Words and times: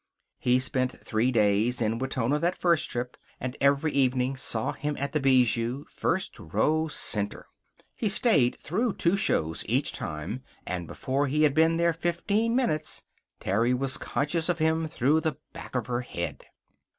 He 0.39 0.57
spent 0.57 0.97
three 0.97 1.31
days 1.31 1.79
in 1.79 1.99
Wetona 1.99 2.39
that 2.39 2.57
first 2.57 2.89
trip, 2.89 3.15
and 3.39 3.55
every 3.61 3.91
evening 3.91 4.35
saw 4.35 4.71
him 4.71 4.95
at 4.97 5.11
the 5.11 5.19
Bijou, 5.19 5.85
first 5.91 6.39
row, 6.39 6.87
center. 6.87 7.45
He 7.95 8.09
stayed 8.09 8.55
through 8.59 8.95
two 8.95 9.15
shows 9.15 9.63
each 9.67 9.91
time, 9.91 10.41
and 10.65 10.87
before 10.87 11.27
he 11.27 11.43
had 11.43 11.53
been 11.53 11.77
there 11.77 11.93
fifteen 11.93 12.55
minutes 12.55 13.03
Terry 13.39 13.75
was 13.75 13.99
conscious 13.99 14.49
of 14.49 14.57
him 14.57 14.87
through 14.87 15.19
the 15.19 15.37
back 15.53 15.75
of 15.75 15.85
her 15.85 16.01
head. 16.01 16.45